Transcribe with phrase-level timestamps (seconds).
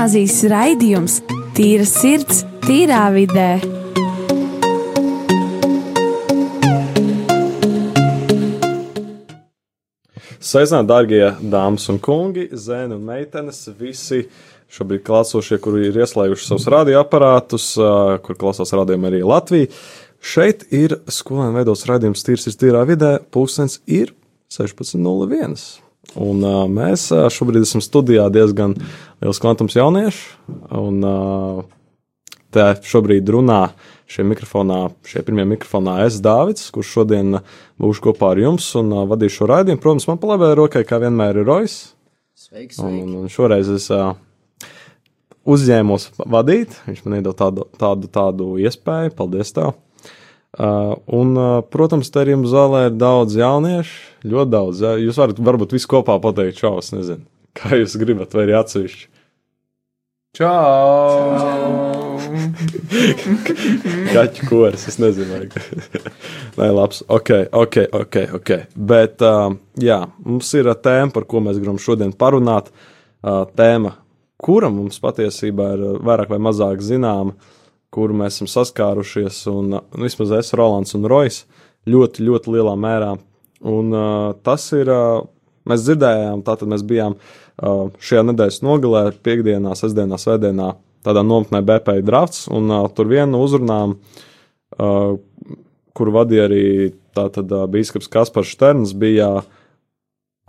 [0.00, 1.14] gimnāzijas raidījums
[1.52, 3.58] Tīra sirds, tīrā vidē.
[10.40, 14.22] Sveicināti, darbie dāmas un kungi, zēni un meitenes, visi
[14.72, 17.68] šobrīd klāsošie, kuri ir ieslēguši savus radioaparātus,
[18.24, 19.68] kur klausās radījumā arī Latvija.
[20.16, 24.16] Šeit ir skolēnu veidos raidījums Tīrs ir tīrā vidē, pulkstens ir
[24.48, 25.89] 16.01.
[26.18, 28.74] Un uh, mēs šobrīd esam studijā diezgan
[29.22, 30.40] liels kvantums jauniešu,
[30.74, 31.60] un uh,
[32.50, 33.60] te šobrīd runā
[34.10, 37.38] šie mikrofonā, šie pirmie mikrofonā es Dāvids, kurš šodien
[37.80, 39.82] būšu kopā ar jums un uh, vadīšu šo raidījumu.
[39.84, 41.76] Protams, man pa labai rokai, kā vienmēr, ir Rojas.
[42.34, 43.04] Sveiki, Un, sveiki.
[43.04, 44.16] un, un šoreiz es uh,
[45.46, 49.76] uzņēmos vadīt, viņš man iedod tādu, tādu, tādu iespēju, paldies tev.
[50.58, 53.94] Uh, un, uh, protams, te arī zālē ir daudz jauniešu,
[54.26, 54.82] ļoti daudz.
[54.82, 54.96] Ja?
[54.98, 57.22] Jūs varat varbūt visi kopā pateikt, čau, es nezinu,
[57.54, 59.06] kā jūs gribat, vai arī atsevišķi.
[60.38, 62.10] Čau!
[64.14, 65.48] Kaķu koris, es nezinu, vai.
[66.58, 67.00] Nē, labs.
[67.10, 68.18] Ok, ok, ok.
[68.38, 68.66] okay.
[68.74, 72.70] Bet, uh, jā, mums ir uh, tēma, par ko mēs gribam šodien parunāt.
[73.22, 73.96] Uh, tēma,
[74.38, 77.34] kura mums patiesībā ir uh, vairāk vai mazāk zināma,
[77.94, 81.44] kuru mēs esam saskārušies, un uh, vismaz es, Rolands un Rojas,
[81.90, 83.14] ļoti, ļoti lielā mērā.
[83.70, 85.24] Un uh, tas ir, uh,
[85.68, 90.72] mēs dzirdējām, tātad mēs bijām uh, šajā nedēļas nogalē, piekdienā, sestdienā, svētdienā,
[91.06, 93.96] tādā nometnē BP drafts, un uh, tur vienu uzrunām,
[94.78, 95.14] uh,
[95.96, 96.66] kuru vadīja arī
[97.16, 99.40] tātad uh, bīskaps Kaspars Šterns, bija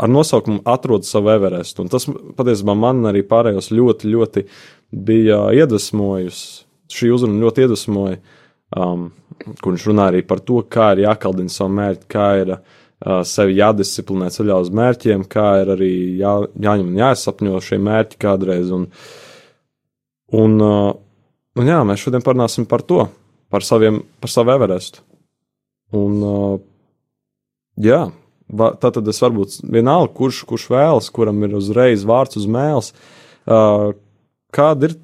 [0.02, 1.84] ar nosaukumu Atrod savu Everestu.
[1.84, 4.46] Un tas patiesībā man arī pārējos ļoti, ļoti
[4.92, 6.71] bija iedvesmojusi.
[6.92, 8.20] Šī uzruna ļoti iedvesmoja,
[8.78, 9.10] um,
[9.62, 13.58] kur viņš runā arī par to, kā ir jākaldina savu mērķi, kā ir uh, sevi
[13.60, 16.36] jādisciplinē ceļā uz mērķiem, kā ir arī jā,
[16.68, 18.74] jāņem un jāsapņo šie mērķi kādreiz.
[18.76, 18.88] Un,
[20.42, 20.92] un, uh,
[21.58, 23.06] un jā, mēs šodien parunāsim par to,
[23.52, 25.04] par, saviem, par savu Everestu.
[25.98, 26.60] Un, uh,
[27.82, 28.06] jā,
[28.52, 32.92] tā tad es varbūt vienalga, kurš, kurš vēlas, kuram ir uzreiz vārds uz mēles,
[33.48, 33.92] uh,
[34.56, 34.98] kādi ir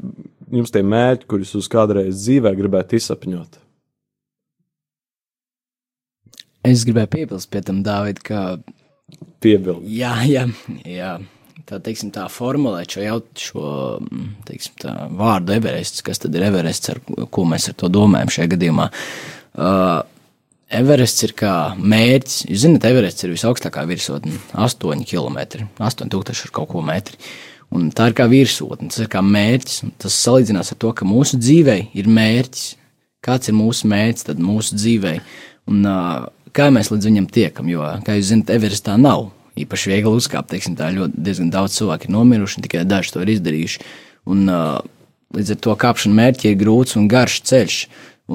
[0.51, 3.63] jums tie mērķi, kurus jūs kādreiz dzīvē gribētu izsapņot?
[6.67, 8.59] Es gribēju piebilst pie tam, Dāvid, ka
[9.39, 9.99] Piebildi.
[10.01, 10.47] jā, jā,
[10.83, 11.15] jā
[11.67, 13.63] tā, teiksim, tā formulēt šo, jaut, šo
[14.03, 17.01] mm, teiksim, tā, vārdu Everests, kas tad ir Everests, ar
[17.33, 18.87] ko mēs ar to domājam šajā gadījumā.
[19.57, 19.99] Uh,
[20.77, 22.41] Everests ir kā mērķis.
[22.51, 24.35] Jūs zināt, Everests ir visaugstākā virsotne-
[24.67, 27.15] 8 km, 8000 ar kaut ko metri.
[27.75, 29.81] Un tā ir kā virsotne, tas ir kā mērķis.
[29.99, 32.67] Tas salīdzinās ar to, ka mūsu dzīvē ir mērķis.
[33.27, 35.13] Kāds ir mūsu mērķis tad mūsu dzīvē?
[35.73, 37.71] Un uh, kā mēs līdz viņam tiekam?
[37.71, 39.27] Jo, kā jūs zināt, Everestā nav
[39.59, 40.51] īpaši viegli uzkāpt.
[40.53, 43.83] Teiksim, tā ļoti diezgan daudz cilvēku ir nomiruši, tikai daži to ir izdarījuši.
[44.31, 44.77] Un, uh,
[45.35, 47.81] līdz ar to kāpšana mērķi ir grūts un garš ceļš.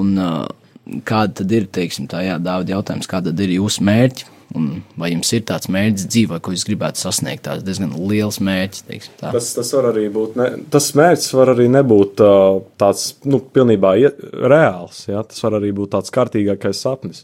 [0.03, 4.29] Un, uh, kāda tad ir, teiksim, tā, jā, Dāvid, jautājums, kāda ir jūsu mērķi?
[4.53, 4.69] Un
[4.99, 7.41] vai jums ir tāds mērķis dzīvē, ko jūs gribētu sasniegt?
[7.47, 9.09] Tāds diezgan liels mērķis.
[9.21, 13.95] Tas, tas var arī būt, ne, tas mērķis var arī nebūt uh, tāds, nu, pilnībā
[14.01, 14.11] ie,
[14.53, 15.07] reāls.
[15.09, 15.23] Ja?
[15.25, 17.23] Tas var arī būt tāds kārtīgākais sapnis.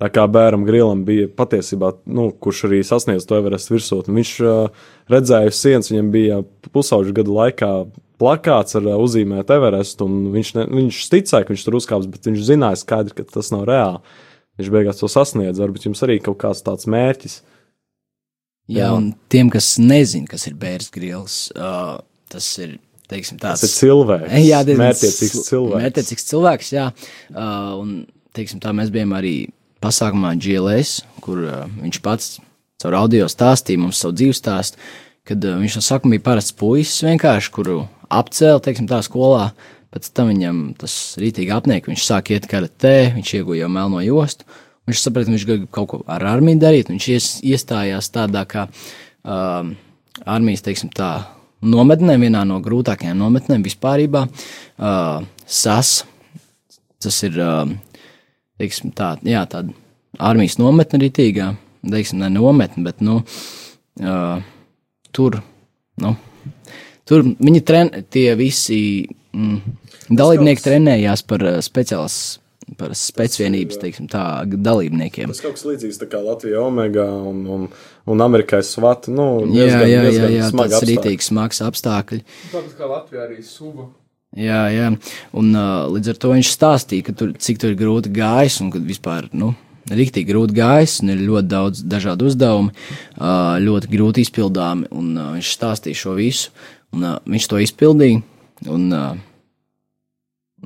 [0.00, 4.16] Tā kā bērnam Grilam bija patiesībā, nu, kurš arī sasniedz to Everestu virsotni.
[4.16, 6.40] Viņš uh, redzēja sienas, viņam bija
[6.72, 7.70] pusauģu gadu laikā
[8.20, 12.30] plakāts ar uh, uzzīmētu Everestu, un viņš, ne, viņš ticēja, ka viņš tur uzkāps, bet
[12.30, 14.00] viņš zināja skaidri, ka tas nav reāli.
[14.60, 15.60] Viņš beigās to sasniedz.
[15.62, 17.40] Varbūt jums arī kaut kāds tāds mērķis.
[18.70, 18.90] Jā, Jā.
[18.94, 21.96] un tiem, kas nezina, kas ir bērns grils, uh,
[22.30, 22.76] tas ir,
[23.10, 23.62] teiksim, tāds.
[23.64, 24.28] Tas ir cilvēks.
[24.46, 25.82] Jā, diezgan mērķiecīgs sl- cilvēks.
[25.82, 26.84] Mērķiecīgs cilvēks, jā.
[27.32, 27.96] Uh, un,
[28.36, 29.34] teiksim, tā mēs bijām arī
[29.82, 32.36] pasākumā GLS, kur uh, viņš pats
[32.80, 34.78] caur audio stāstīja mums savu dzīves stāstu,
[35.26, 37.80] kad uh, viņš no sākuma bija parasts puisis vienkārši, kuru
[38.12, 39.48] apcēla, teiksim, tā skolā.
[39.90, 44.46] Pēc tam viņam tas rītīgi apniek, viņš sāk iet karatē, viņš ieguva jau melno jostu.
[44.86, 46.92] Viņš saprata, ka viņš grib kaut ko ar armiju darīt.
[46.92, 49.74] Viņš ies, iestājās tādā kā um,
[50.26, 51.10] armijas, teiksim, tā
[51.62, 54.02] nometnē, vienā no grūtākajām nometnēm vispār.
[54.06, 55.92] Uh, SAS,
[57.02, 57.76] tas ir, um,
[58.60, 59.74] teiksim, tā, jā, tāda
[60.18, 61.50] armijas nometne rītīgā,
[61.86, 63.20] teiksim, ne nometne, bet, nu,
[64.00, 64.42] uh,
[65.16, 65.40] tur,
[66.02, 66.14] nu,
[67.08, 68.80] tur viņi tren, tie visi
[69.34, 69.79] mm,
[70.10, 72.38] dalībnieki trenējās par uh, speciālas,
[72.78, 75.30] par spēcvienības, teiksim, tā, dalībniekiem.
[75.32, 77.64] Tas kaut kas līdzīgs tā kā Latvija Omega un, un,
[78.06, 79.10] un Amerikai Svata.
[79.10, 80.92] Nu, Jā, diezgan- jā, jā, jā smagi tas ir apstākļi.
[80.92, 82.20] rītīgi smags apstākļi.
[82.52, 83.88] Tāpat kā Latvijā arī suva.
[84.38, 84.92] Jā, jā.
[85.34, 88.68] Un uh, līdz ar to viņš stāstīja, ka tur, cik tur ir grūti gājis un
[88.70, 89.48] ka vispār, nu,
[89.90, 94.86] rīktīgi grūti gājis un ir ļoti daudz dažādu uzdevumu, uh, ļoti grūti izpildāmi.
[94.94, 95.10] Un
[95.40, 96.52] viņš stāstīja šo visu.
[96.94, 98.22] Un, viņš to izpildīja,
[98.70, 98.86] un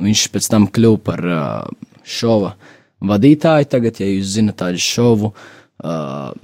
[0.01, 2.55] viņš pēc tam kļuva par uh, šova
[3.05, 3.71] vadītāju.
[3.71, 6.35] Tagad, ja jūs zinat tādu šovu, uh,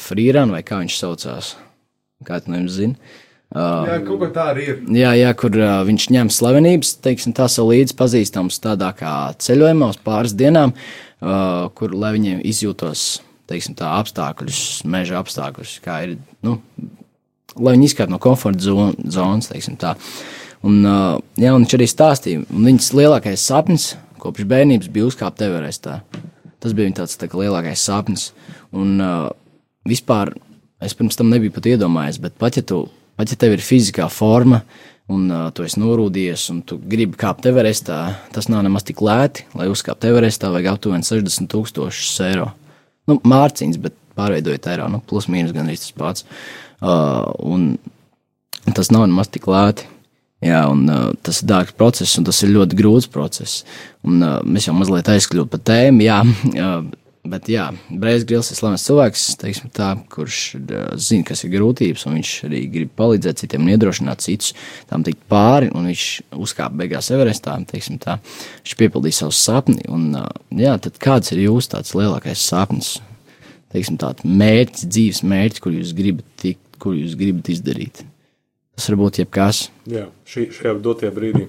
[0.00, 1.54] Freerun vai kā viņš saucās,
[2.26, 2.98] kā tu jums zini.
[3.54, 4.78] Uh, Jā, kaut kā tā arī ir.
[4.96, 9.92] Jā, jā kur uh, viņš ņem slavenības, teiksim, tā savu līdzi pazīstams tādā kā ceļojumā
[9.92, 13.04] uz pāris dienām, uh, kur, lai viņiem izjūtos,
[13.50, 14.58] teiksim, tā apstākļus,
[14.90, 16.56] meža apstākļus, kā ir, nu,
[17.54, 19.94] lai viņi izkāptu no komforta zon, zonas, teiksim tā.
[20.64, 25.42] Un, uh, jā, un viņš arī stāstīja, un viņas lielākais sapnis kopš bērnības bija uzkāpt
[25.44, 26.00] Everestā.
[26.64, 28.30] Tas bija viņa tāds tā kā lielākais sapnis.
[28.72, 29.28] Un uh,
[29.84, 30.32] vispār
[30.84, 34.08] es pirms tam nebiju pat iedomājies, bet pat ja tu Pat ja tev ir fiziskā
[34.10, 34.64] forma,
[35.12, 37.98] un uh, tu esi norūdījies, un tu gribi kāpt Everestā,
[38.34, 39.44] tas nav nemaz tik lēti.
[39.54, 42.48] Lai uzkāptu Everestā, vajag aptuveni 60 tūkstošus eiro.
[43.06, 46.26] Nu, mārciņas, bet pārveidojot eiro, nu, plus mīnus gan arī tas pats.
[46.82, 47.76] Uh, un
[48.74, 49.86] tas nav nemaz tik lēti.
[50.44, 53.62] Jā, un uh, tas ir dārgs process, un tas ir ļoti grūts process.
[54.04, 56.04] Un, uh, mēs jau mazliet aizkļūstam par tēmu.
[56.04, 56.20] Jā,
[56.66, 56.84] uh,
[57.24, 59.22] Bet, jā, Breizs Grils ir slavens cilvēks,
[59.72, 64.52] tā, kurš uh, zina, kas ir grūtības, un viņš arī grib palīdzēt citiem iedrošināt citus
[64.90, 65.70] tam tikt pāri.
[65.72, 66.04] Viņš
[66.36, 68.18] uzkāpa beigās Everestā, tā,
[68.60, 69.80] viņš piepildīja savu sapni.
[69.88, 72.98] Un, uh, jā, tad kāds ir jūsu lielākais sapnis?
[73.72, 78.04] Teiksim, tāds mērķis, dzīves mērķis, kur jūs gribat tikt, kur jūs gribat izdarīt.
[78.84, 79.58] Tas var būt jebkas.
[79.88, 81.46] Jā, šī, šajā dotajā brīdī.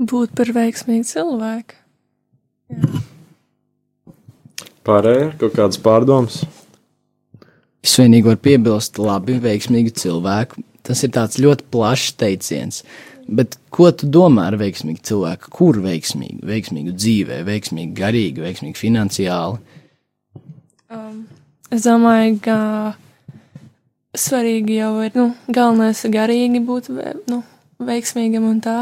[0.00, 1.76] Būt par veiksmīgu cilvēku.
[2.72, 3.02] Jā.
[4.88, 6.40] Pārējie kaut kādas pārdomas.
[7.84, 10.64] Es vienīgi varu piebilst, labi, veiksmīgu cilvēku.
[10.80, 12.80] Tas ir tāds ļoti plašs teiciens.
[13.28, 15.52] Bet ko tu domā ar veiksmīgu cilvēku?
[15.60, 16.40] Kur veiksmīgu?
[16.56, 19.60] Veiksmīgu dzīvē, veiksmīgu garīgi, veiksmīgu finansiāli?
[20.88, 21.26] Um,
[21.68, 22.62] es domāju, ka
[24.20, 26.90] svarīgi jau ir, nu, galvenais ir garīgi būt
[27.30, 27.42] nu,
[27.82, 28.80] veiksmīgam un tā.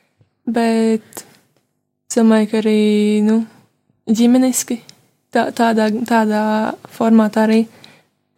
[0.56, 3.42] Bet es domāju, ka arī, nu,
[4.10, 4.80] ģimeniski
[5.32, 6.44] tā, tādā, tādā
[6.92, 7.62] formātā arī.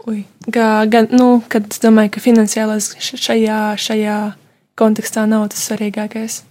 [0.05, 4.19] Ui, kā, gan, nu, kad es domāju, ka finansiālais šajā, šajā
[4.77, 6.43] kontekstā nav tas svarīgākais.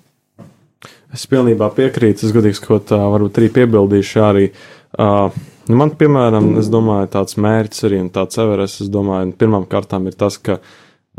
[1.14, 2.26] Es pilnībā piekrītu.
[2.26, 4.48] Es godīgi sakot, varbūt arī piebildīšu arī.
[4.50, 9.68] Uh, nu man, piemēram, es domāju, tāds mērķis arī un tāds everes, es domāju, pirmām
[9.70, 10.60] kārtām ir tas, ka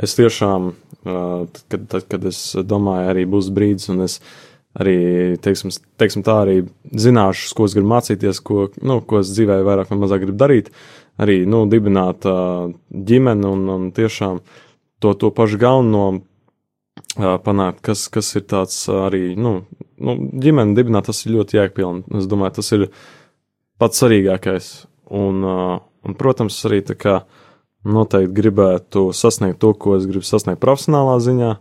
[0.02, 0.72] es tiešām,
[1.04, 4.20] uh, kad, tad, kad es domāju, arī būs brīdis un es
[4.78, 4.98] arī,
[5.42, 6.56] teiksim, teiksim tā, arī
[6.90, 10.70] zināšu, ko es gribu mācīties, ko, nu, ko es dzīvē vairāk vai mazāk gribu darīt,
[11.22, 14.40] arī, nu, dibināt uh, ģimeni un, un tiešām
[15.02, 19.60] to, to pašu galveno uh, panākt, kas, kas ir tāds arī, nu,
[19.98, 22.18] nu, ģimeni dibināt, tas ir ļoti jēgpilni.
[22.18, 22.88] Es domāju, tas ir
[23.84, 24.74] pats svarīgākais.
[25.14, 27.18] Un, uh, un protams, arī tā kā
[27.84, 31.56] noteikti gribētu sasniegt to, ko es gribu sasniegt profesionālā ziņā.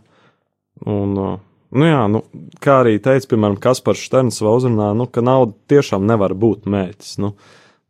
[0.88, 1.34] Un, uh,
[1.74, 2.20] Nu jā, nu,
[2.62, 7.16] kā arī teica, piemēram, Kaspars Šterns savā uzrunā, nu, ka nauda tiešām nevar būt mērķis.
[7.18, 7.32] Nu,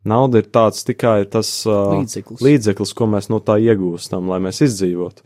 [0.09, 2.41] nauda ir tāds tikai tas uh, Līdzeklis.
[2.41, 5.21] līdzeklis, ko mēs no tā iegūstam, lai mēs izdzīvotu.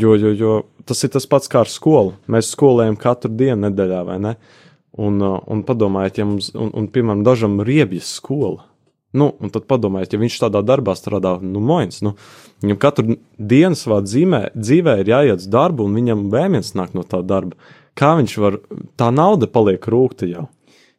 [0.00, 0.54] Jo, jo, jo
[0.88, 2.14] tas ir tas pats kā ar skolu.
[2.24, 4.32] Mēs skolējam katru dienu nedēļā, vai ne?
[4.38, 4.63] Uh,
[4.96, 8.68] un padomājiet, ja mums, un, un piemēram, dažam riebjas skola.
[9.14, 12.16] Nu, un tad padomājiet, ja viņš tādā darbā strādā, nu, moins, nu,
[12.64, 17.06] viņam katru dienu savā dzīvē, dzīvē ir jāiet uz darbu, un viņam vēmiens nāk no
[17.06, 17.54] tā darba.
[17.94, 18.58] Kā viņš var,
[18.98, 20.48] tā nauda paliek rūkta jau.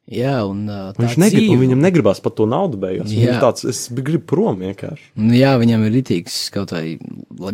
[0.05, 3.09] Jā, un uh, Viņš negrib, dzīve- un viņam negribās par to naudu beigās.
[3.09, 5.07] Viņš tāds, es gribu prom vienkārši.
[5.17, 7.00] Nu, jā, viņam ir rītīgs kaut vai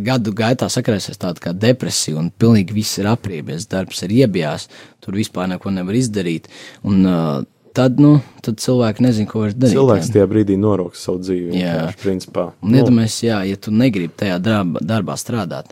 [0.04, 4.68] gadu gaitā sakrāsies tāda kā depresija, un pilnīgi viss ir apriebies, darbs ir iebijās,
[5.00, 6.52] tur vispār neko nevar izdarīt.
[6.84, 9.78] Un uh, tad, nu, tad cilvēki nezin, ko var darīt.
[9.78, 10.18] Cilvēks jā.
[10.18, 11.56] tajā brīdī norūks savu dzīvi.
[11.56, 11.88] Jā.
[12.04, 12.50] Principā.
[12.60, 15.72] Un iedomājies, jā, ja tu negribi tajā darbā, darbā strādāt,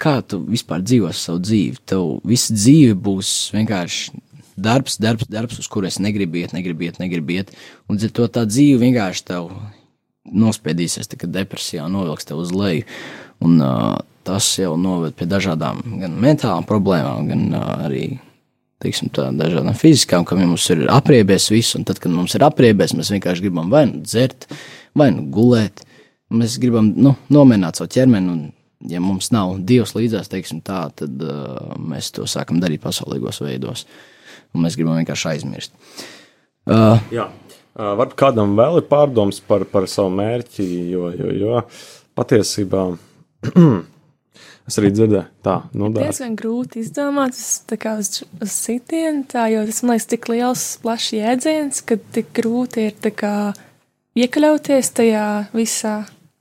[0.00, 1.84] kā tu vispār dzīvos savu dzīvi?
[1.92, 4.16] Tev visa dzīve būs vienkārši
[4.62, 7.52] darbs, darbs, darbs, uz kuru es negribu iet, negribu iet, negribu iet.
[7.88, 9.50] Un līdz ar to tā dzīve vienkārši tev
[10.30, 12.86] nospiedīsies, tā kā depresijā novilks tev uz leju.
[13.44, 18.04] Un uh, tas jau noved pie dažādām gan mentālām problēmām, gan uh, arī.
[18.80, 22.94] Teiksim, tā, dažādām fiziskām, ka mums ir apriebies viss, un tad, kad mums ir apriebies,
[22.96, 24.46] mēs vienkārši gribam vai nu dzert,
[24.96, 25.82] vai nu gulēt.
[26.32, 28.40] Mēs gribam nu, nomierināt savu ķermeni, un,
[28.88, 33.84] ja mums nav dievs līdzās, teiksim, tā, tad uh, mēs to sākam darīt pasaulīgos veidos,
[34.54, 35.76] un mēs gribam vienkārši aizmirst.
[36.70, 41.62] Uh, Jā, uh, varbūt kādam vēl ir pārdoms par, par savu mērķi, jo, jo, jo
[42.18, 42.84] patiesībā
[44.68, 46.04] es arī dzirdēju, tā, nu, Tas dārgi.
[46.12, 50.30] diezgan grūti izdomāt, tas tā kā uz, uz sitienu, tā, jo tas man liekas tik
[50.30, 53.34] liels, plašs jēdziens, ka tik grūti ir tā kā
[54.20, 55.96] iekļauties tajā visā.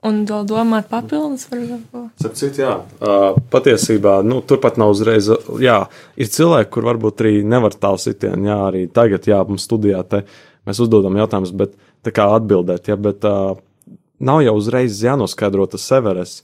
[0.08, 2.04] Un vēl domāt papildus par ko.
[2.22, 5.30] Citu, jā, uh, patiesībā nu, turpat nav uzreiz.
[5.62, 5.82] Jā,
[6.20, 8.48] ir cilvēki, kur varbūt arī nevar tālu sitienu.
[8.50, 10.24] Jā, arī tagad, jā, mums studijā te
[10.68, 11.76] mēs uzdodam jautājumus, bet
[12.06, 13.58] tā kā atbildēt, jā, bet uh,
[14.24, 16.40] nav jau uzreiz jānoskaidro tas severes.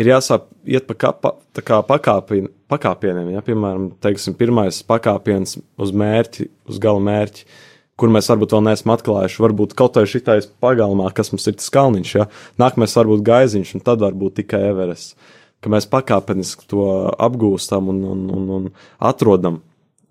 [0.00, 6.48] Ir jāsāk iet pa kapa, kā pakāpien, pakāpieniem, ja, piemēram, teiksim, pirmais pakāpiens uz mērķi,
[6.68, 7.44] uz gala mērķi.
[7.44, 7.68] Uh,
[8.00, 9.40] kur mēs varbūt vēl neesam atklājuši.
[9.44, 12.28] Varbūt kaut vai šitais pagalmā, kas mums ir tas kalniņš, ja?
[12.60, 15.16] nākamais varbūt gaiziņš, un tad varbūt tikai Everests.
[15.62, 16.86] Ka mēs pakāpeniski to
[17.22, 18.64] apgūstam un, un, un, un
[18.98, 19.60] atrodam.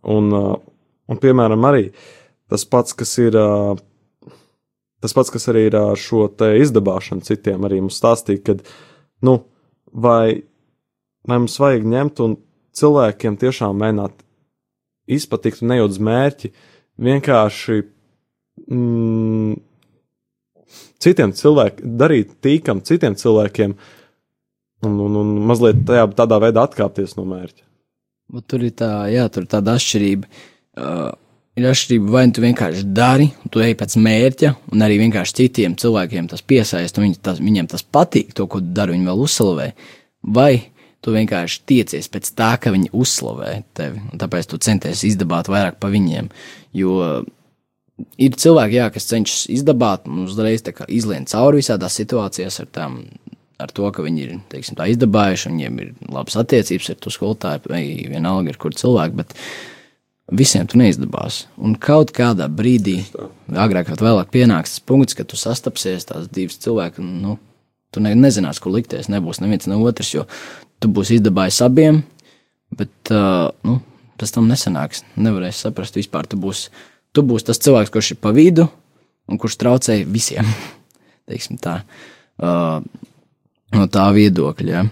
[0.08, 0.54] Un, uh,
[1.12, 1.90] un, piemēram, arī
[2.52, 3.36] tas pats, kas ir.
[3.36, 3.76] Uh,
[5.04, 6.30] tas pats, kas arī ir ar šo
[6.62, 8.56] izdabāšanu citiem, arī mums stāstīja, ka,
[9.28, 9.40] nu,
[9.92, 10.46] vai,
[11.28, 12.38] vai mums vajag ņemt un
[12.78, 14.22] cilvēkiem tiešām mēģināt
[15.12, 16.71] izpatikt un nejūt uz mērķi, uh,
[17.01, 17.79] vienkārši
[18.67, 19.58] mm,
[21.01, 23.75] citiem cilvēkiem, darīt tīkam citiem cilvēkiem
[24.86, 27.65] un, un, un mazliet tajā, tādā veidā atkāpties no mērķa.
[28.31, 30.29] Bet tur ir tā, jā, tur ir tāda atšķirība.
[30.79, 31.10] Uh,
[31.60, 35.75] ir atšķirība, vai nu tu vienkārši dari, tu ej pēc mērķa, un arī vienkārši citiem
[35.79, 39.25] cilvēkiem tas piesaista, un viņi tas, viņiem tas patīk, to, ko tu dari, viņi vēl
[39.25, 39.67] uzslavē.
[40.38, 40.53] Vai
[41.01, 45.89] tu vienkārši tiecies pēc tā, ka viņi uzslavē tevi, tāpēc tu centies izdabāt vairāk pa
[45.91, 46.29] viņiem.
[46.77, 47.24] Jo
[48.22, 53.03] ir cilvēki, jā, kas cenšas izdabāt un uzreiz izlien cauri visādās situācijās ar tām.
[53.62, 57.84] Ar to, ka viņi ir teiksim, izdabājuši, viņiem ir labas attiecības ar to skolotāju, vai
[58.10, 59.36] vienalga ar kur cilvēku, bet
[60.34, 61.43] visiem tu neizdabās.
[61.62, 63.03] Un kaut kādā brīdī,
[63.53, 67.38] agrāk vai vēlāk, pienāks tas punkts, kad tu sastapsies tās divas cilvēku, nu,
[67.93, 69.12] tu ne, nezinās, kur likties.
[69.13, 70.25] Nebūs neviens ne otrs, jo
[70.82, 72.02] tu būsi izdabājis abiem,
[72.78, 73.80] bet uh, nu,
[74.20, 75.06] pēc tam nesanāks.
[75.20, 76.30] Nevarēs saprast vispār.
[76.30, 76.70] Tu būsi,
[77.16, 78.68] tu būsi tas cilvēks, kurš ir pa vidu
[79.30, 80.48] un kurš traucēja visiem.
[81.66, 81.76] tā,
[82.42, 82.80] uh,
[83.78, 84.72] no tā viedokļa.
[84.72, 84.86] Ja.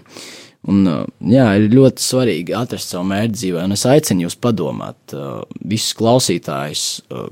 [0.70, 5.00] Un, uh, jā, ir ļoti svarīgi atrast savu mērķi dzīvē, un es aicinu jūs padomāt,
[5.16, 7.30] uh, visus klausītājus, uh,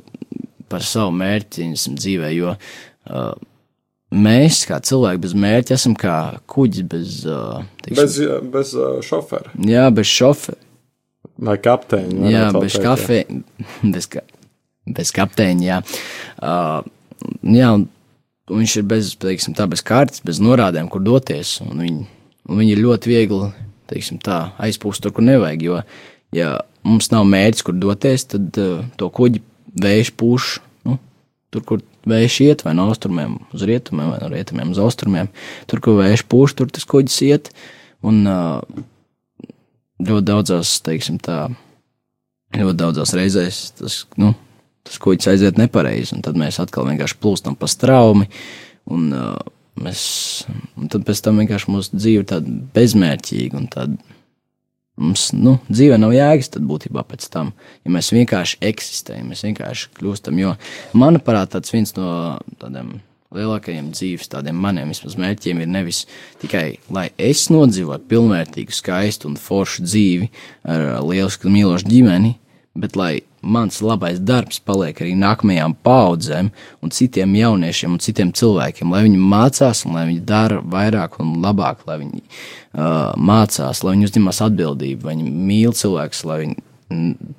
[0.68, 3.30] par savu mērķi dzīvē, jo uh,
[4.14, 6.16] mēs, kā cilvēki bez mērķa, esam kā
[6.50, 7.18] kuģis bez,
[7.84, 8.16] teiksim, bez,
[8.54, 8.72] bez
[9.06, 9.52] šofera.
[9.68, 10.60] Jā, bez šofera.
[11.38, 12.30] Vai kapteiņa.
[12.32, 13.30] Jā, bez kafijas,
[13.94, 14.24] bez, ka,
[14.90, 15.68] bez kapteiņa.
[15.68, 15.78] Jā,
[16.42, 16.82] uh,
[17.46, 17.86] jā un,
[18.50, 21.58] un viņš ir bez, teiksim, tā, bez kārtas, bez norādēm, kur doties.
[21.62, 22.04] Un viņi,
[22.48, 23.52] un viņi ir ļoti viegli
[23.88, 25.64] teiksim, tā, aizpūst tur, kur nevajag.
[25.64, 25.80] Jo,
[26.34, 29.42] ja mums nav mērķis, kur doties, tad uh, to kuģi
[29.78, 30.50] vējš pūš
[30.88, 30.98] nu,
[31.52, 35.30] tur, kur vējš iet, vai no austrumiem uz rietumiem, vai no rietumiem uz austrumiem.
[35.70, 37.52] Tur, kur vējš pūš, tur tas kuģis iet.
[38.06, 38.22] Un
[39.98, 41.48] ļoti daudzās, teiksim tā,
[42.56, 44.32] ļoti daudzās reizēs tas, nu,
[44.86, 48.28] tas kuģis aiziet nepareizi, un tad mēs atkal vienkārši plūstam pa straumi.
[48.88, 49.10] Un,
[49.82, 50.02] mēs,
[50.78, 54.16] un tad pēc tam vienkārši mūsu dzīve ir tāda bezmērķīga un tāda
[54.98, 57.52] Mums nu, dzīve nav jēgas, tad būtībā pēc tam,
[57.86, 60.40] ja mēs vienkārši eksistējam, mēs vienkārši kļūstam.
[60.42, 60.56] Jo,
[60.98, 62.08] manuprāt, tas viens no
[62.58, 62.96] tādiem
[63.34, 66.04] lielākajiem dzīves tādiem maniem vismaz mērķiem ir nevis
[66.42, 70.30] tikai, lai es nodzīvotu pilnvērtīgu, skaistu un foršu dzīvi
[70.68, 72.34] ar lielisku mīlošu ģimeni,
[72.78, 76.50] bet lai mans labais darbs paliek arī nākamajām paudzēm
[76.82, 81.36] un citiem jauniešiem un citiem cilvēkiem, lai viņi mācās un lai viņi dara vairāk un
[81.44, 86.58] labāk, lai viņi uh, mācās, lai viņi uzņemas atbildību, lai viņi mīl cilvēkus, lai viņi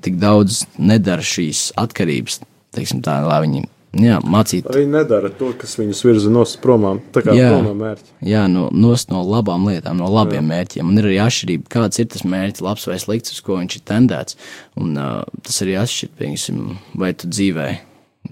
[0.06, 2.40] tik daudz nedara šīs atkarības,
[2.76, 3.66] teiksim tā, lai viņi
[3.98, 4.68] jā, mācīt.
[4.70, 8.16] Arī nedara to, kas viņus virza no promām, tā kā jā, no mērķa.
[8.26, 10.48] Jā, no, nost no labām lietām, no labiem jā.
[10.52, 10.92] mērķiem.
[10.92, 13.86] Un ir arī atšķirība, kāds ir tas mērķis, labs vai slikts, uz ko viņš ir
[13.90, 14.40] tendēts.
[14.80, 17.68] Un uh, tas arī atšķir, piemēram, vai tu dzīvē,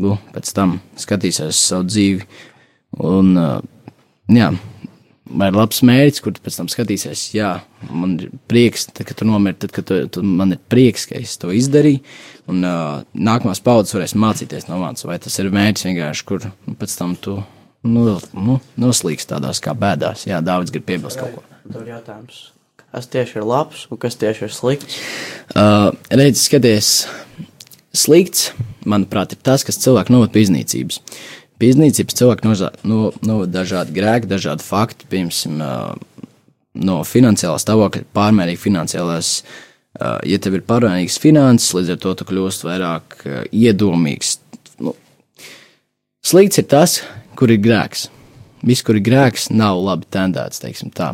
[0.05, 2.27] nu, pēc tam skatīsies savu dzīvi.
[3.07, 3.93] Un, uh,
[4.33, 4.51] jā,
[5.29, 7.51] vai ir labs mērķis, kur tu pēc tam skatīsies, jā,
[7.89, 11.19] man ir prieks, tad, kad tu nomiri, tad, kad tu, tu, man ir prieks, ka
[11.19, 12.01] es to izdarīju,
[12.51, 16.75] un uh, nākamās paudzes varēs mācīties no manis, vai tas ir mērķis vienkārši, kur nu,
[16.79, 17.39] pēc tam tu
[17.87, 20.27] nu, nu, noslīgs tādās kā bēdās.
[20.29, 21.45] Jā, daudz grib piebilst kaut ko.
[21.67, 22.41] Tur ir jautājums,
[22.85, 24.99] kas tieši ir labs un kas tieši ir slikts?
[25.53, 26.91] Uh, Reizes skaties,
[27.95, 28.51] slikts,
[28.87, 31.01] manuprāt, ir tas, kas cilvēku novada pie iznīcības.
[31.57, 36.03] Pie iznīcības cilvēki novada no, no dažādi grēki, dažādi fakti, piemēram,
[36.77, 39.31] no finansiālā stāvokļa, pārmērīgi finansiālās.
[39.97, 44.35] Ja tev ir pārmērīgas finanses, līdz ar to tu kļūsi vairāk iedomīgs.
[44.85, 44.93] Nu,
[46.21, 46.99] slikts ir tas,
[47.39, 48.05] kur ir grēks.
[48.65, 51.11] Viss, kur ir grēks, nav labi tendēts, teiksim tā.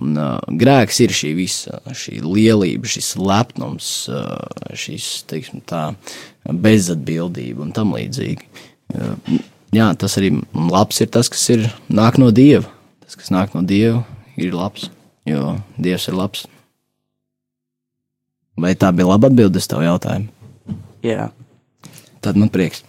[0.00, 5.86] Un, uh, grēks ir šī visa, šī lielība, šis lepnums, uh, šīs, teiksim tā,
[6.44, 8.48] bezatbildība un tam līdzīgi.
[8.94, 9.38] Uh,
[9.76, 12.66] jā, tas arī labs ir tas, kas ir nāk no Dieva.
[13.04, 14.04] tas, kas nāk no Dieva,
[14.40, 14.90] ir labs,
[15.28, 16.46] jo Dievs ir labs.
[18.56, 20.30] Vai tā bija laba atbilde uz tavu jautājumu?
[21.04, 21.32] Jā,
[22.24, 22.80] Tad man prieks.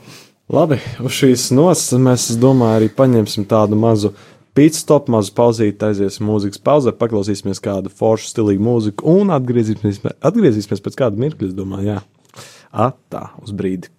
[0.48, 4.14] Labi, uz šīs nots mēs, es domāju, arī paņemsim tādu mazu
[4.56, 10.96] pitstop, mazu pauzīti, aiziesim mūzikas pauzē, paklausīsimies kādu foršu stilīgu mūziku un atgriezīsimies, atgriezīsimies pēc
[11.02, 12.46] kāda mirkļa, es domāju, jā.
[12.86, 13.92] Atā, uz brīdi.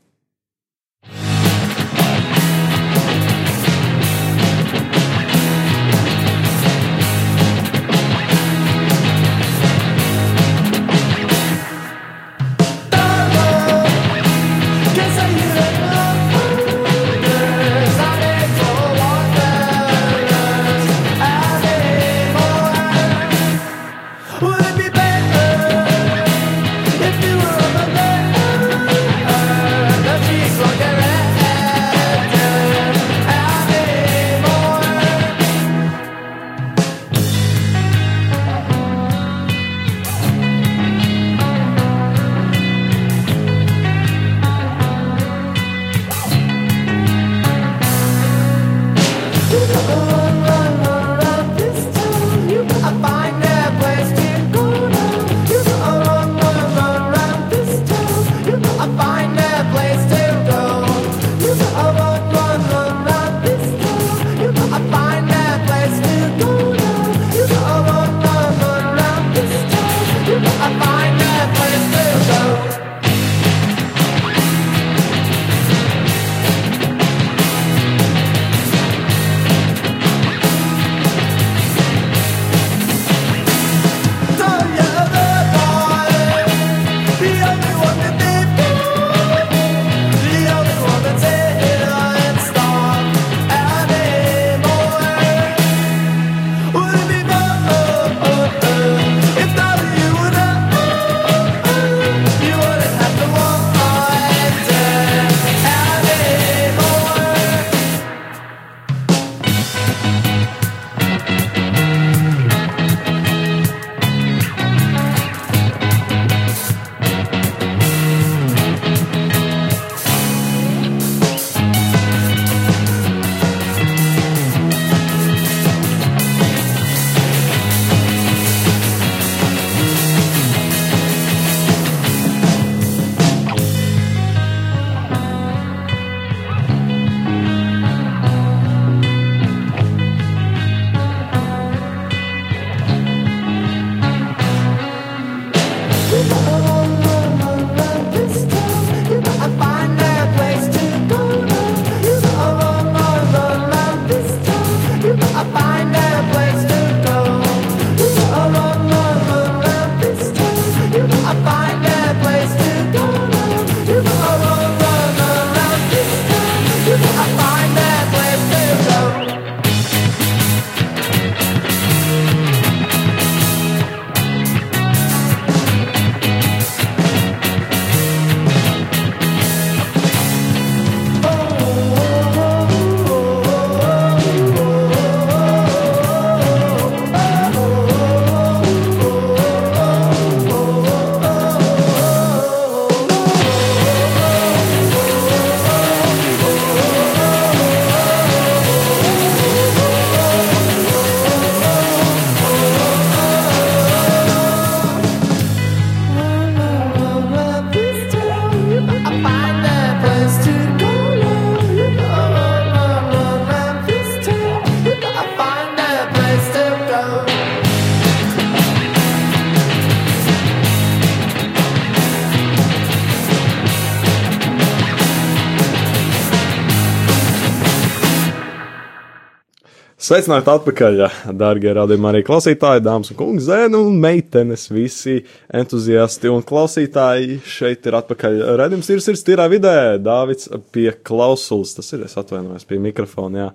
[230.07, 231.01] Sveicināti atpakaļ,
[231.35, 235.17] darbie radījumi, arī klausītāji, dāmas un kungi, zēni un meitenes, visi
[235.51, 237.41] entuziasti un klausītāji.
[237.43, 242.69] Šeit ir atpakaļ redzams, ir sirds tīrā vidē, Dāvids pie klausulas, tas ir, es atvainojos,
[242.69, 243.49] pie mikrofona, jā.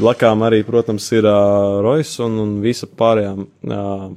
[0.00, 3.44] Blakām arī, protams, ir uh, Rojas un, un visa pārējām.
[3.68, 4.08] Uh,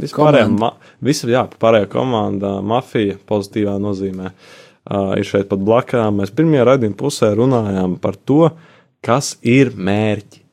[0.00, 0.72] Vispārējā, ma,
[1.04, 6.22] visa, jā, pārējā komanda, mafija pozitīvā nozīmē uh, ir šeit pat blakām.
[6.22, 8.46] Mēs pirmajā raidījuma pusē runājām par to,
[9.04, 10.45] kas ir mērķi.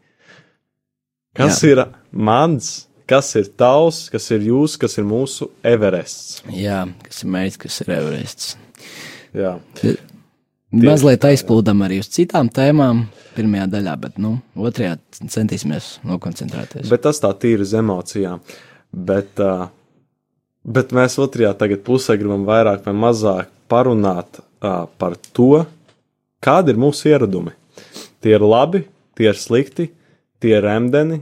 [1.34, 1.70] Kas Jā.
[1.72, 1.80] ir
[2.14, 2.72] mans,
[3.10, 6.44] kas ir tavs, kas ir jūsu, kas ir mūsu Everests?
[6.54, 8.52] Jā, kas ir mērķis, kas ir Everests.
[9.34, 9.56] Jā.
[10.74, 15.00] Mazliet aizplūdam arī uz citām tēmām pirmajā daļā, bet nu, otrajā
[15.34, 16.90] centīsimies nokoncentrēties.
[16.90, 18.42] Bet tas tā tīri uz emocijām.
[18.94, 19.68] Bet, uh,
[20.66, 25.66] bet mēs otrajā pusē gribam vairāk vai mazāk parunāt uh, par to,
[26.46, 27.54] kādi ir mūsu ieradumi.
[28.22, 28.86] Tie ir labi,
[29.18, 29.90] tie ir slikti,
[30.44, 31.22] tie ir remdeni,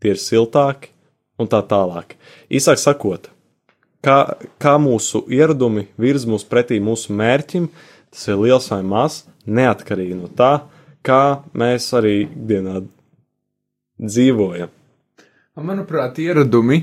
[0.00, 0.92] tie ir siltāki
[1.40, 2.18] un tā tālāk.
[2.52, 3.30] Īsāk sakot,
[4.04, 4.18] kā,
[4.60, 7.70] kā mūsu ieradumi virz mūs pretī mūsu mērķim,
[8.12, 10.52] tas ir liels vai mazs, neatkarīgi no tā,
[11.06, 12.82] kā mēs arī ikdienā
[14.00, 14.76] dzīvojam.
[15.60, 16.78] Manuprāt, ieradumi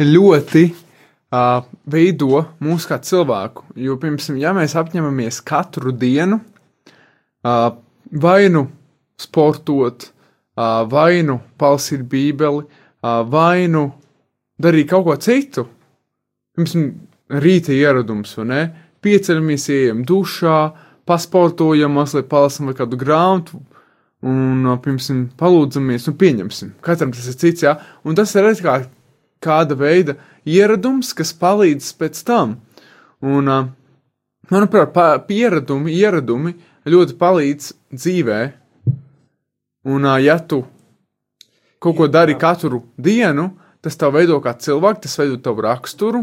[0.00, 3.66] ļoti uh, veido mūs kā cilvēku.
[3.76, 7.74] Jo, piemēram, ja mēs apņemamies katru dienu uh,
[8.24, 8.68] vai nu
[9.20, 10.08] sportot,
[10.56, 13.88] vai nu palasīt Bībeli, uh, vai nu
[14.62, 15.66] darīt kaut ko citu,
[16.54, 16.90] piemēram,
[17.42, 18.64] rīta ieradums, vai ne?
[19.04, 20.58] Pieceļamies, ejam dušā,
[21.08, 23.60] pasportojam, mazliet palasam kādu grāmatu,
[24.24, 26.74] un, uh, piemēram, palūdzamies, un pieņemsim.
[26.84, 28.82] Katram tas ir cits, jā, un tas ir kā
[29.44, 30.16] kāda veida
[30.48, 32.58] ieradums, kas palīdz pēc tam.
[33.24, 33.50] Un,
[34.52, 34.94] manuprāt,
[35.28, 36.54] pieredumi, ieradumi
[36.88, 38.40] ļoti palīdz dzīvē.
[39.84, 40.62] Un, uh, ja tu
[41.84, 43.50] kaut ko dari katru dienu,
[43.84, 46.22] tas tev veido kā cilvēku, tas veido tavu raksturu,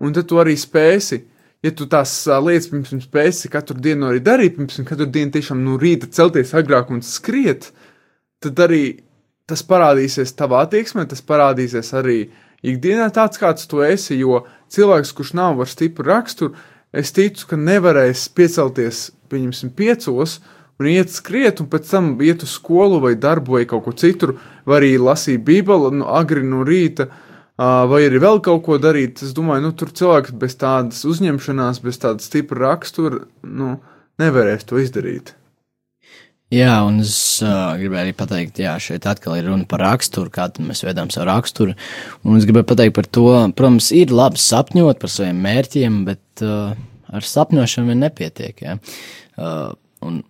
[0.00, 1.20] un tad tu arī spēsi.
[1.64, 2.12] Ja tu tās
[2.44, 6.92] lietas, piemēram, spēsi katru dienu arī darīt, piemēram, katru dienu tiešām no rīta celties agrāk
[6.92, 7.70] un skriet,
[8.44, 8.84] tad arī
[9.48, 12.18] tas parādīsies tavā attieksmē, tas parādīsies arī
[12.64, 14.16] ikdienā tāds, kāds tu esi.
[14.20, 16.56] Jo cilvēks, kurš nav ar stipru raksturu,
[16.92, 20.38] es ticu, ka nevarēs piecelties, pieņemsim, piecos
[20.80, 24.36] un iet skriet, un pēc tam iet uz skolu vai darbu vai kaut ko citur,
[24.66, 27.08] vai arī lasīt Bībeli no agri no rīta.
[27.54, 29.22] Vai arī vēl kaut ko darīt.
[29.22, 33.76] Es domāju, nu, tur cilvēks bez tādas uzņemšanās, bez tāda stipra rakstura, nu,
[34.18, 35.36] nevarēs to izdarīt.
[36.54, 40.48] Jā, un es uh, gribēju arī pateikt, jā, šeit atkal ir runa par raksturu, kā
[40.52, 41.74] tad mēs veidojam savu raksturu.
[42.26, 43.24] Un es gribēju pateikt par to,
[43.56, 46.76] protams, ir labi sapņot par saviem mērķiem, bet uh,
[47.14, 48.62] ar sapņošanu vien nepietiek.
[48.66, 48.76] Jā.
[49.38, 49.72] Uh,
[50.04, 50.20] un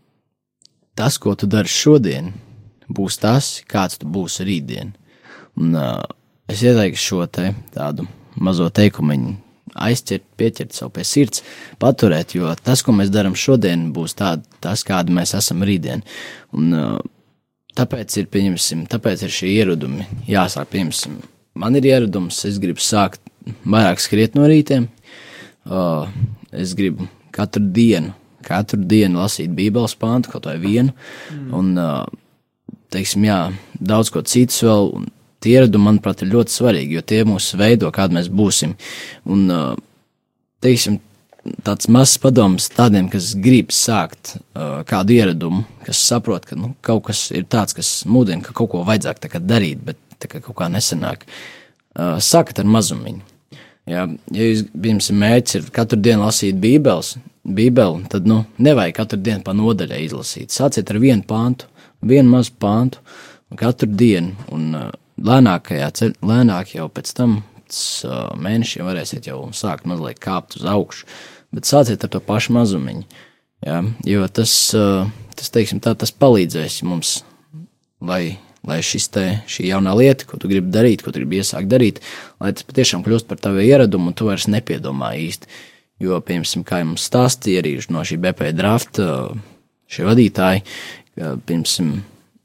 [0.98, 2.33] tas, ko tu dari šodien,
[2.88, 4.92] būs tas, kāds tu būsi rītdien.
[5.61, 6.02] Un, uh,
[6.50, 9.37] es ieteiktu šo te tādu mazo teikumu
[9.74, 11.42] aizķert, pieķert sev pie sirds,
[11.83, 16.04] paturēt, jo tas, ko mēs darām šodien, būs tā, tas, kādi mēs esam rītdien.
[16.54, 16.98] Un, uh,
[17.78, 20.07] tāpēc ir, pieņemsim, tāpēc ir šie ieradumi.
[20.30, 21.18] Jāsāk, pieņemsim,
[21.59, 23.22] man ir ieradums, es gribu sākt
[23.64, 24.88] vairāk skriet no rītiem.
[25.64, 26.11] Uh,
[26.52, 28.12] es gribu katru dienu,
[28.46, 30.94] katru dienu lasīt Bībeles pāntu, kaut vai vienu.
[31.33, 31.48] Mm.
[31.59, 32.12] Un,
[32.94, 33.38] teiksim, jā,
[33.80, 34.92] daudz ko citus vēl.
[35.44, 38.70] Tie ieradumi, manuprāt, ir ļoti svarīgi, jo tie mūs veido, kādi mēs būsim.
[39.28, 39.42] Un,
[40.64, 40.96] teiksim,
[41.66, 47.04] tāds mazs padoms tādiem, kas grib sākt uh, kādu ieradumu, kas saprot, ka nu, kaut
[47.11, 51.28] kas ir tāds, kas mudina, ka kaut ko vajadzētu darīt, bet kā kaut kā nesenāk.
[51.94, 53.33] Uh, sākat ar mazumiņu.
[53.90, 59.18] Ja, ja jūs, piemēram, mērķis ir katru dienu lasīt Bībeles, Bībeli, tad nu, nevajag katru
[59.20, 60.54] dienu pa nodaļai izlasīt.
[60.54, 61.68] Sāciet ar vienu pāntu,
[62.00, 63.02] vienu mazu pāntu,
[63.60, 64.86] katru dienu, un uh,
[65.20, 70.64] lēnākajā ceļā, lēnāk jau pēc tam pēc, uh, mēnešiem varēsiet jau sākt mazliet kāpt uz
[70.64, 71.04] augšu,
[71.52, 73.04] bet sāciet ar to pašu mazumiņu,
[73.66, 75.04] ja, jo tas, uh,
[75.36, 77.18] tas, teiksim tā, tas palīdzēs mums,
[78.00, 78.38] lai
[78.68, 82.00] lai te, šī jaunā lieta, ko tu gribi darīt, ko tu gribi iesākt darīt,
[82.42, 85.50] lai tas patiešām kļūst par tavu ieradumu, un tu vairs nepiedomā īsti.
[86.03, 89.07] Jo, piemēram, kā jums stāstīja arī no šī BP drafta,
[89.90, 90.64] šie vadītāji,
[91.14, 91.94] ka, piemēram,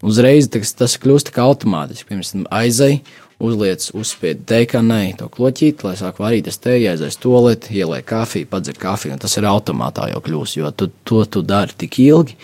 [0.05, 2.11] uzreiz tas, tas kļūst kā automātiski.
[2.11, 2.99] Piemēram, aizai,
[3.39, 9.15] uzliec, uzspied teikanai to kloķīt, lai sāk varīties te, aizies tolēt, ielai kafiju, padzer kafiju,
[9.15, 12.35] un tas ir automātā jau kļūst, jo tu, to tu dari tik ilgi,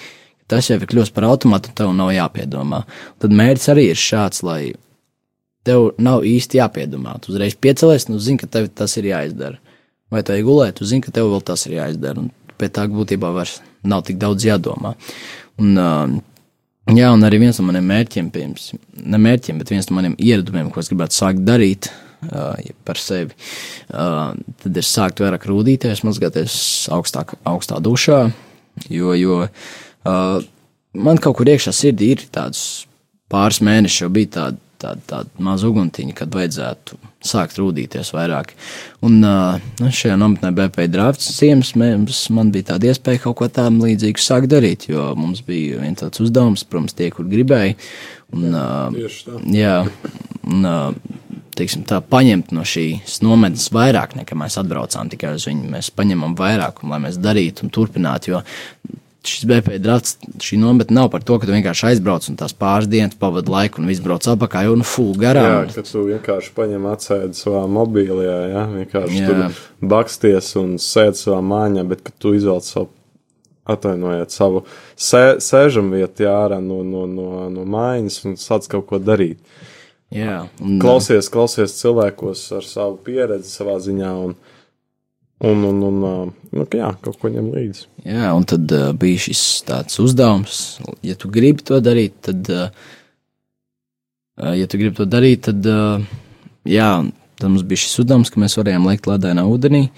[0.51, 2.83] tas jau ir kļūst par automātu, un tev nav jāpiedomā.
[3.21, 4.59] Tad mērķis arī ir šāds, lai
[5.65, 7.17] tev nav īsti jāpiedomā.
[7.21, 9.57] Tu uzreiz piecelies, nu zini, ka tev tas ir jāizdara.
[10.13, 12.21] Vai tu ej gulēt, tu zini, ka tev vēl tas ir jāizdara.
[12.21, 14.93] Un pēc tā būtībā vairs nav tik daudz jādomā.
[15.61, 16.15] Un, uh,
[16.93, 18.81] jā, un arī viens no maniem mērķiem, piemēram,
[19.15, 21.91] ne mērķiem, bet viens no maniem ieradumiem, ko es gribētu sākt darīt.
[22.25, 22.55] Uh,
[22.87, 23.35] par sevi.
[23.91, 24.31] Uh,
[24.63, 26.55] tad ir sākt vairāk rūtīties, mazgāties
[26.95, 28.21] augstāk, augstā dušā,
[28.89, 29.67] jo, jo uh,
[30.05, 32.85] man kaut kur iekšā sirdī ir tāds
[33.31, 38.53] pāris mēneši jau bija tāda, tāda, tāda maza uguntiņa, kad vajadzētu sākt rūtīties vairāk.
[39.05, 43.49] Un uh, nu, šajā nometnē BP drafts ziemas mums, man bija tāda iespēja kaut ko
[43.49, 47.77] tādu līdzīgu sākt darīt, jo mums bija viens tāds uzdevums, protams, tie, kur gribēja.
[48.35, 49.79] Un, uh, jā,
[50.45, 55.71] un, uh, teiksim, tā, paņemt no šīs nometnes vairāk nekā mēs atbraucām tikai uz viņu.
[55.71, 58.35] Mēs paņemam vairāk, un, lai mēs darītu un turpinātu.
[58.35, 58.43] Jo
[59.29, 62.89] šis BP drafts, šī nometne nav par to, ka tu vienkārši aizbrauc un tās pāris
[62.91, 65.71] dienas pavadi laiku un viss brauc apakā, jau nu full Jā, garām.
[65.73, 68.65] ka tu vienkārši paņem atsēdi savā mobilajā, ja?
[68.73, 69.27] vienkārši Jā.
[69.29, 72.89] tur baksties un sēdi savā mājā, bet kad tu izvelc savu,
[73.65, 74.63] atvainojiet, savu
[74.95, 79.41] sē, sēžam vietu ārā no, no, no, no mājas un sāc kaut ko darīt.
[80.13, 84.35] Jā, un, Klausies, klausies cilvēkos ar savu pieredzi savā ziņā un,
[85.37, 87.87] un, un, un nu, ka jā, kaut ko ņem līdzi.
[88.07, 90.61] Jā, un tad uh, bija šis tāds uzdevums,
[91.05, 92.69] ja tu gribi to darīt, tad, uh,
[94.55, 96.05] ja tu gribi to darīt, tad, uh,
[96.69, 96.91] jā,
[97.39, 99.89] tad mums bija šis uzdevums, ka mēs varējām lekt ledainā ūdenī.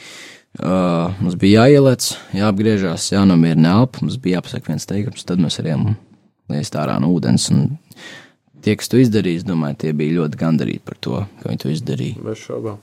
[0.58, 5.91] Uh, mums bija jāieliec, jāapgriežās, jānomierina elpa, mums bija jāpasaka viens teikums, tad mēs varējām
[6.50, 7.52] liest ārā no ūdens.
[7.54, 7.78] Un
[8.65, 11.73] tie, kas to izdarīja, es domāju, tie bija ļoti gandarīti par to, ka viņi to
[11.76, 12.23] izdarīja.
[12.26, 12.82] Bez šaubām.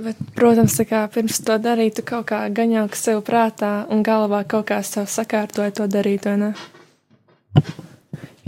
[0.00, 4.68] Bet, protams, kā pirms to darīt, tu kaut kā gaņāk sev prātā un galvā kaut
[4.70, 6.26] kā sev sakārtoja to darīt,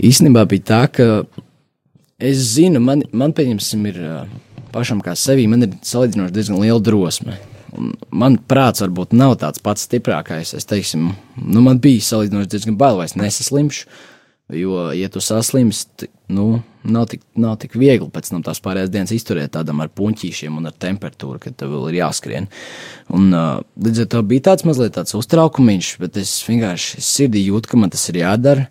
[0.03, 1.07] īstenībā bija tā, ka
[2.19, 3.99] es zinu, man, man pieņemsim, ir
[4.73, 7.37] pašam kā sevī, man ir salīdzinoši diezgan liela drosme.
[7.73, 10.53] Un man prāts varbūt nav tāds pats stiprākais.
[10.57, 13.87] Es teiksim, nu, man bija salīdzinoši diezgan bail, vai es nesaslimšu.
[14.57, 19.13] Jo, ja tu saslimsti, nu, nav tik, nav tik viegli pēc tam tās pārējās dienas
[19.15, 22.49] izturēt tādam ar puņķīšiem un ar temperatūru, kad tev vēl ir jāskrien.
[23.13, 27.71] Un, uh, līdz ar to bija tāds mazliet tāds uztraukumiņš, bet es vienkārši sirdī jūtu,
[27.71, 28.67] ka man tas ir jādara.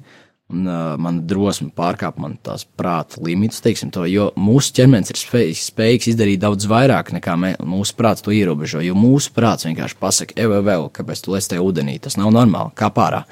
[0.53, 5.63] Un, uh, man drosme pārkāpa man tās prāta limitus, to, jo mūsu ķermenis ir spējīgs,
[5.71, 8.83] spējīgs izdarīt daudz vairāk nekā mē, mūsu prāts to ierobežo.
[8.85, 11.97] Jo mūsu prāts vienkārši pasakā, ej, vēl, vēl, kāpēc tu lēs tajā ūdenī.
[12.05, 13.23] Tas nav normāli, kā pārā.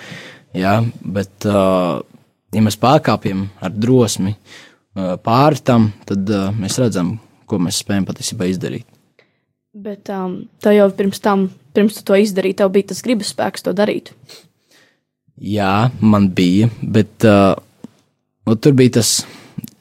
[0.56, 2.00] Jā, bet, uh,
[2.54, 8.08] ja mēs pārkāpjam ar drosmi uh, pāri tam, tad uh, mēs redzam, ko mēs spējam
[8.08, 8.86] patiesībā izdarīt.
[9.70, 13.66] Bet um, tev jau pirms tam, pirms tu to izdarīji, tev bija tas gribas spēks
[13.66, 14.10] to darīt.
[15.40, 17.54] Jā, man bija, bet uh,
[18.46, 19.20] nu, tur bija tas,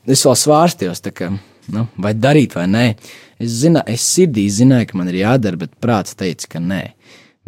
[0.06, 1.32] es vēl svārstījos, kā,
[1.74, 2.86] nu, vai darīt vai nē.
[3.40, 6.84] Es, zina, es sirdī zināju, ka man ir jādara, bet prāts teica, ka nē.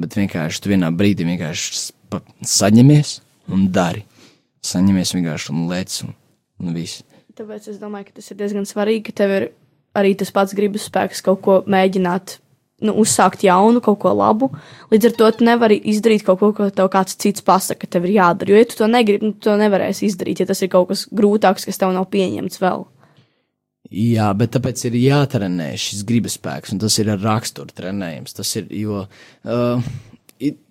[0.02, 1.92] Bet vienkārši tu vienā brīdī vienkārši
[2.48, 3.20] saņemies
[3.54, 4.04] un dari.
[4.62, 6.14] Saņemies vienkārši un lec un,
[6.62, 7.02] un viss.
[7.38, 9.48] Tāpēc es domāju, ka tas ir diezgan svarīgi, ka tev ir
[9.98, 12.38] arī tas pats gribas spēks kaut ko mēģināt,
[12.86, 14.52] nu, uzsākt jaunu, kaut ko labu.
[14.94, 18.08] Līdz ar to tu nevari izdarīt kaut ko, ko tev kāds cits pasaka, ka tev
[18.08, 18.54] ir jādara.
[18.54, 21.06] Jo, ja tu to negribi, nu, tu to nevarēsi izdarīt, ja tas ir kaut kas
[21.10, 22.86] grūtāks, kas tev nav pieņemts vēl.
[23.92, 28.38] Jā, bet tāpēc ir jātrenē šis gribas spēks, un tas ir ar raksturu trenējums.
[28.38, 29.90] Tas ir, jo uh,
[30.40, 30.62] it,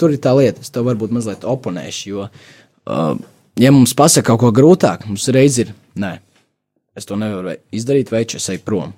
[0.00, 4.42] tur ir tā lieta, es tev varbūt mazliet oponēšu, jo, uh, ja mums pasaka kaut
[4.44, 6.16] ko grūtāk, mums reiz ir, nē,
[6.96, 8.94] es to nevaru izdarīt, veids, es eju prom.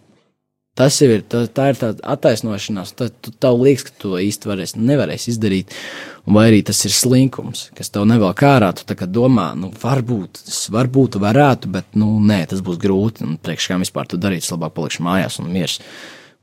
[0.78, 4.20] Tas jau ir, tā, tā ir tāda attaisnošanās, tad tu, tev liekas, ka tu to
[4.22, 5.72] īsti varēsi, nevarēsi izdarīt,
[6.30, 10.44] vai arī tas ir slinkums, kas tev nevēl kārā, tu tā kā domā, nu, varbūt,
[10.70, 14.54] varbūt varētu, bet, nu, nē, tas būs grūti, un priekš kā vispār tu darīt, es
[14.54, 15.80] labāk palikšu mājās un miers.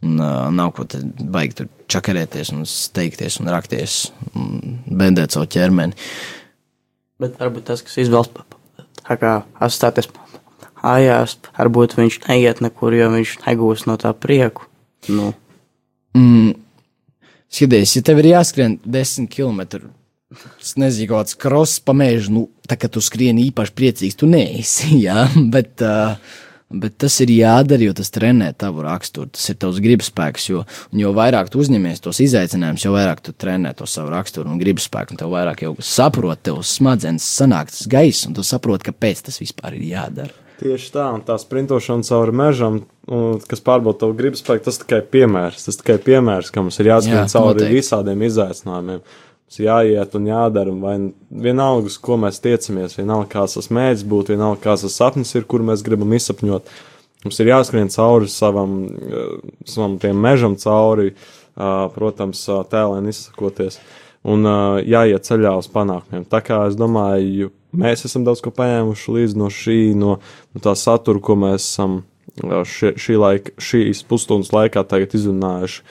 [0.04, 1.00] Un uh, nav ko te
[1.32, 5.96] baigi tur čakarēties un steigties un rakties un bendēt savu ķermeni.
[7.22, 8.32] Bet varbūt tas, kas izvēlas
[9.06, 10.10] atstāties
[10.82, 14.68] mājās, varbūt viņš neiet nekur, jo viņš negūs no tā prieku.
[15.08, 15.34] Nu,
[16.16, 16.54] Mm,
[17.52, 19.90] skaties, ja tev ir jāskrien 10 km,
[20.62, 24.94] es nezinu, kāds kross pa mēžu, nu, tā kā tu skrieni īpaši priecīgs, tu neesi,
[25.08, 26.16] jā, bet, uh,
[26.70, 30.64] bet tas ir jādara, jo tas trenē tavu raksturu, tas ir tavs gribas spēks, jo,
[30.96, 34.88] jo vairāk tu uzņemies tos izaicinājumus, jo vairāk tu trenē to savu raksturu un gribas
[34.90, 39.28] spēku, un tev vairāk jau saprot, tev smadzenes sanāk tas gaiss, un tu saproti, kāpēc
[39.30, 40.34] tas vispār ir jādara.
[40.56, 42.78] Tieši tā, un tā sprintošana cauri mežam,
[43.12, 45.66] un, kas pārbauda tavu gribas spēku, tas tikai piemērs.
[45.68, 47.76] Tas tikai piemērs, ka mums ir jāskrien Jā, cauri noteikti.
[47.82, 49.02] visādiem izaicinājumiem.
[49.46, 50.96] Mums jāiet un jādara, un vai
[51.30, 55.44] vienalga, uz ko mēs tiecamies, vienalga, kāds tas mērķis būtu, vienalga, kāds tas sapnis ir,
[55.46, 56.72] kur mēs gribam izsapņot.
[57.24, 61.14] Mums ir jāskrien cauri savam, eh, savam tiem mežam, cauri,
[61.56, 63.78] ā, protams, ā, tēlēn izsakoties,
[64.26, 64.50] un
[64.82, 66.26] jāiet ceļā uz panākumiem.
[66.26, 70.18] Tā kā es domāju, mēs esam daudz ko paņēmuši līdzi no šī, no,
[70.56, 72.04] no tā satura, ko mēs esam
[72.42, 75.84] šie, šī laika, šīs pusstundas laikā izrunājuši.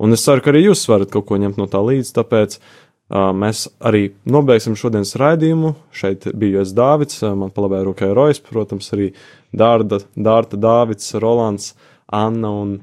[0.00, 2.89] Un es ceru, ka arī jūs varat kaut ko ņemt no tā līdzi, tāpēc uh,
[3.10, 5.74] mēs arī nobeigsim šodienas raidījumu.
[5.94, 9.10] Šeit biju es Dāvids, man palabēja rokai Rojas, protams, arī
[9.56, 11.74] Dārda, Dārta, Dāvids, Rolands,
[12.06, 12.78] Anna un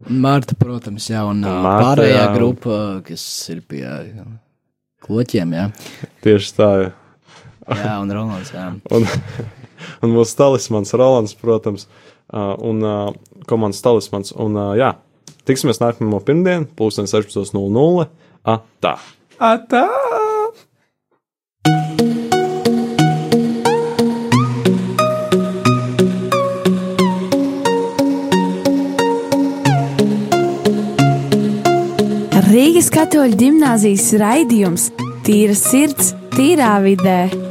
[0.00, 2.28] Marta, protams, jā, un, un Marta, pārējā jā.
[2.32, 3.84] grupa, kas ir pie
[5.04, 5.66] kloķiem, jā,
[6.24, 6.70] tieši tā.
[6.80, 6.94] Jā.
[7.82, 8.70] jā un Rolands, jā.
[8.96, 9.04] Un,
[10.06, 11.84] un mūsu talismans Rolands, protams,
[12.32, 12.80] un
[13.50, 14.32] komandas talismans.
[14.40, 14.94] Un, jā,
[15.50, 18.06] tiksimies nākamā pirmdiena, pulksten 16.00.
[18.46, 18.96] Ah, tā!
[19.40, 19.86] Atā!
[32.50, 34.88] Rīgas katoļu gimnāzijas raidījums
[35.24, 37.49] Tīra sirds, tīrā vidē.